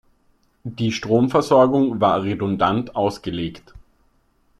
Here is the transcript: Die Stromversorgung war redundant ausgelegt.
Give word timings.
Die 0.63 0.91
Stromversorgung 0.91 1.99
war 2.01 2.23
redundant 2.23 2.95
ausgelegt. 2.95 3.75